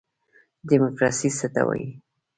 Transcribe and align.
دیموکراسي 0.69 1.29
څه 1.37 1.47
ته 1.53 1.61
وایي؟ 1.67 1.89